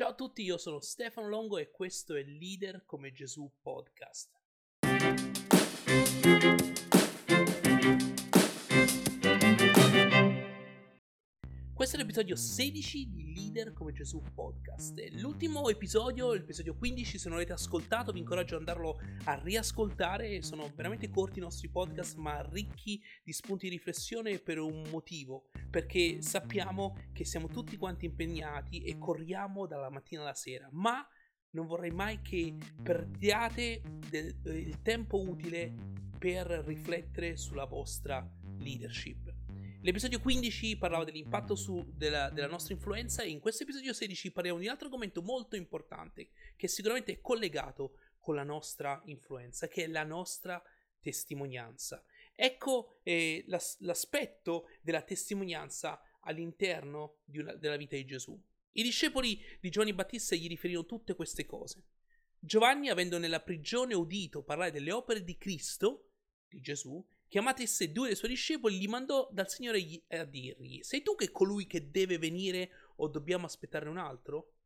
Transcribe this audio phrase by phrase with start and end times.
[0.00, 4.30] Ciao a tutti, io sono Stefano Longo e questo è Leader come Gesù podcast.
[11.80, 15.02] Questo è l'episodio 16 di Leader come Gesù podcast.
[15.12, 20.42] L'ultimo episodio, l'episodio 15, se non l'avete ascoltato vi incoraggio ad andarlo a riascoltare.
[20.42, 25.48] Sono veramente corti i nostri podcast ma ricchi di spunti di riflessione per un motivo.
[25.70, 30.68] Perché sappiamo che siamo tutti quanti impegnati e corriamo dalla mattina alla sera.
[30.72, 31.02] Ma
[31.52, 35.74] non vorrei mai che perdiate del, il tempo utile
[36.18, 39.29] per riflettere sulla vostra leadership.
[39.82, 44.58] L'episodio 15 parlava dell'impatto su, della, della, nostra influenza e in questo episodio 16 parliamo
[44.58, 49.84] di un altro argomento molto importante che sicuramente è collegato con la nostra influenza, che
[49.84, 50.62] è la nostra
[51.00, 52.04] testimonianza.
[52.34, 58.38] Ecco eh, l'as- l'aspetto della testimonianza all'interno una, della vita di Gesù.
[58.72, 61.84] I discepoli di Giovanni Battista gli riferirono tutte queste cose.
[62.38, 66.10] Giovanni, avendo nella prigione udito parlare delle opere di Cristo,
[66.48, 71.00] di Gesù, chiamati esse due dei suoi discepoli, gli mandò dal Signore a dirgli: Sei
[71.02, 74.56] tu che colui che deve venire o dobbiamo aspettare un altro?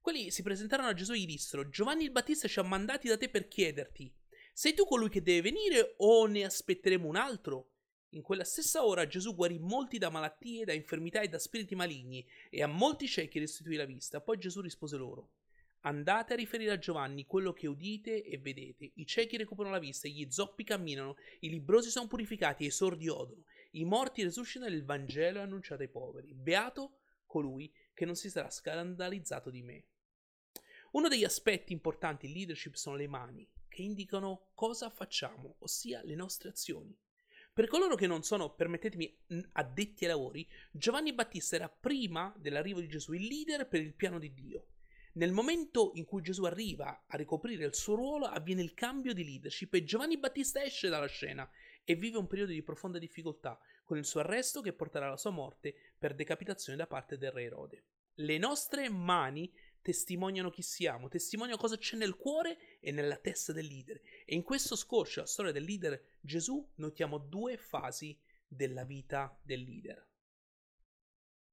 [0.00, 3.18] Quelli si presentarono a Gesù e gli dissero: Giovanni il Battista ci ha mandati da
[3.18, 4.12] te per chiederti:
[4.54, 7.72] Sei tu colui che deve venire o ne aspetteremo un altro?
[8.10, 12.26] In quella stessa ora Gesù guarì molti da malattie, da infermità e da spiriti maligni,
[12.48, 14.22] e a molti ciechi restituì la vista.
[14.22, 15.32] Poi Gesù rispose loro:
[15.86, 18.90] Andate a riferire a Giovanni quello che udite e vedete.
[18.94, 23.08] I ciechi recuperano la vista, gli zoppi camminano, i librosi sono purificati e i sordi
[23.08, 23.44] odono.
[23.70, 26.34] I morti resuscitano e il Vangelo è annunciato ai poveri.
[26.34, 29.84] Beato colui che non si sarà scandalizzato di me.
[30.90, 36.16] Uno degli aspetti importanti in leadership sono le mani, che indicano cosa facciamo, ossia le
[36.16, 36.98] nostre azioni.
[37.52, 39.18] Per coloro che non sono, permettetemi,
[39.52, 44.18] addetti ai lavori, Giovanni Battista era prima dell'arrivo di Gesù il leader per il piano
[44.18, 44.66] di Dio.
[45.16, 49.24] Nel momento in cui Gesù arriva a ricoprire il suo ruolo, avviene il cambio di
[49.24, 51.48] leadership e Giovanni Battista esce dalla scena
[51.84, 55.30] e vive un periodo di profonda difficoltà, con il suo arresto che porterà alla sua
[55.30, 57.84] morte per decapitazione da parte del re Erode.
[58.16, 59.50] Le nostre mani
[59.80, 63.98] testimoniano chi siamo, testimoniano cosa c'è nel cuore e nella testa del leader.
[64.26, 69.62] E in questo scorcio, la storia del leader Gesù, notiamo due fasi della vita del
[69.62, 70.06] leader.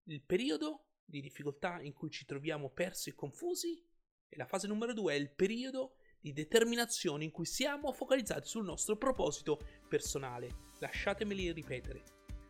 [0.05, 3.81] Il periodo di difficoltà in cui ci troviamo persi e confusi
[4.29, 8.63] e la fase numero due è il periodo di determinazione in cui siamo focalizzati sul
[8.63, 10.71] nostro proposito personale.
[10.79, 12.01] Lasciatemeli ripetere.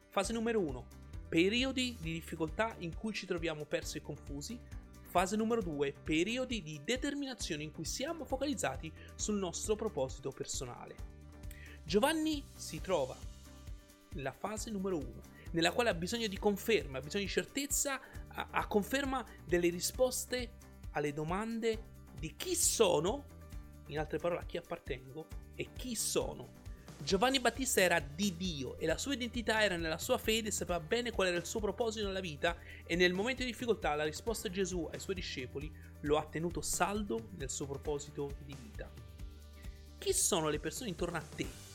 [0.10, 0.86] Fase numero uno,
[1.28, 4.60] periodi di difficoltà in cui ci troviamo persi e confusi.
[5.02, 10.96] Fase numero due, periodi di determinazione in cui siamo focalizzati sul nostro proposito personale.
[11.84, 13.18] Giovanni si trova
[14.14, 15.22] nella fase numero uno,
[15.52, 18.00] nella quale ha bisogno di conferma, ha bisogno di certezza,
[18.34, 20.52] a, conferma delle risposte
[20.92, 23.26] alle domande di chi sono,
[23.88, 26.62] in altre parole a chi appartengo, e chi sono.
[27.04, 31.12] Giovanni Battista era di Dio e la sua identità era nella sua fede, sapeva bene
[31.12, 32.56] qual era il suo proposito nella vita
[32.86, 35.72] e nel momento di difficoltà la risposta di Gesù ai suoi discepoli
[36.02, 38.90] lo ha tenuto saldo nel suo proposito di vita.
[39.98, 41.72] Chi sono le persone intorno a te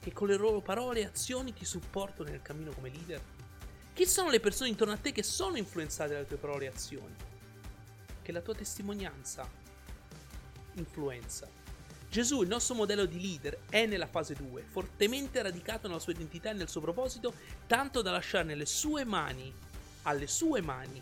[0.00, 3.20] che con le loro parole e azioni ti supportano nel cammino come leader?
[3.94, 7.14] Chi sono le persone intorno a te che sono influenzate dalle tue parole e azioni?
[8.22, 9.48] Che la tua testimonianza
[10.72, 11.48] influenza.
[12.10, 16.50] Gesù, il nostro modello di leader, è nella fase 2, fortemente radicato nella sua identità
[16.50, 17.34] e nel suo proposito,
[17.68, 19.54] tanto da lasciare nelle sue mani,
[20.02, 21.00] alle sue mani,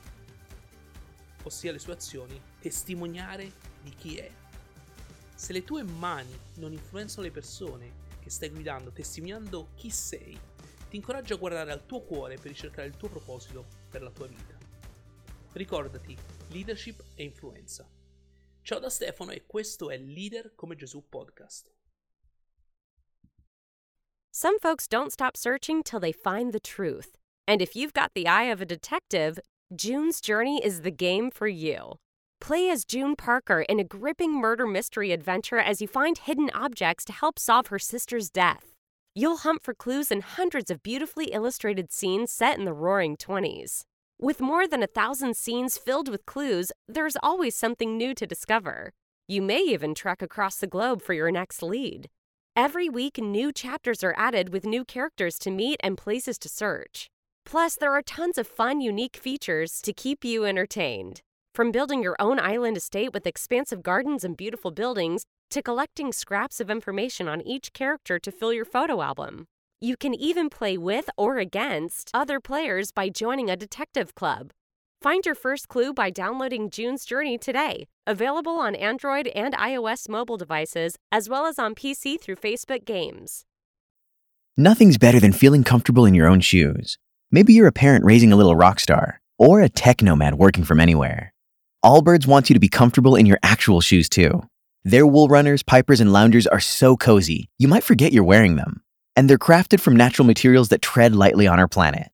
[1.45, 3.53] ossia le sue azioni, testimoniare
[3.83, 4.31] di chi è.
[5.35, 10.39] Se le tue mani non influenzano le persone che stai guidando, testimoniando chi sei,
[11.01, 14.59] ti a guardare al tuo cuore per ricercare il tuo proposito per la tua vita.
[15.53, 16.15] Ricordati,
[16.49, 17.89] leadership e influenza.
[18.61, 21.73] Ciao da Stefano e questo è Leader come Gesù podcast.
[24.31, 27.17] Some folks don't stop searching till they find the truth.
[27.47, 29.39] And if you've got the eye of a detective,
[29.75, 31.97] June's Journey is the game for you.
[32.39, 37.05] Play as June Parker in a gripping murder mystery adventure as you find hidden objects
[37.07, 38.72] to help solve her sister's death.
[39.15, 43.83] You'll hunt for clues in hundreds of beautifully illustrated scenes set in the roaring 20s.
[44.19, 48.95] With more than a thousand scenes filled with clues, there's always something new to discover.
[49.29, 52.09] You may even trek across the globe for your next lead.
[52.57, 57.11] Every week, new chapters are added with new characters to meet and places to search.
[57.45, 61.21] Plus, there are tons of fun, unique features to keep you entertained.
[61.55, 66.61] From building your own island estate with expansive gardens and beautiful buildings to collecting scraps
[66.61, 69.47] of information on each character to fill your photo album.
[69.83, 74.53] You can even play with or against other players by joining a detective club.
[75.03, 77.87] Find your first clue by downloading June's Journey today.
[78.07, 83.45] Available on Android and iOS mobile devices, as well as on PC through Facebook Games.
[84.57, 86.97] Nothing's better than feeling comfortable in your own shoes.
[87.31, 90.81] Maybe you're a parent raising a little rock star, or a tech nomad working from
[90.81, 91.35] anywhere.
[91.85, 94.43] Allbirds wants you to be comfortable in your actual shoes too.
[94.85, 98.83] Their wool runners, pipers, and loungers are so cozy, you might forget you're wearing them.
[99.15, 102.11] And they're crafted from natural materials that tread lightly on our planet.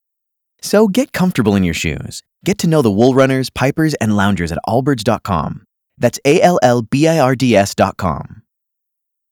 [0.61, 2.21] So get comfortable in your shoes.
[2.45, 5.63] Get to know the wool runners, pipers, and loungers at allbirds.com.
[5.97, 8.43] That's A L L B I R D S.com.